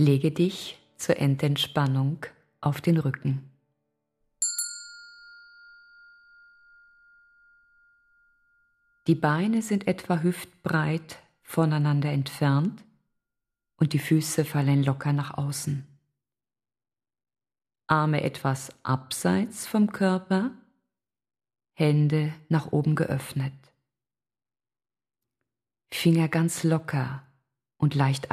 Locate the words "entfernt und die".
12.12-13.98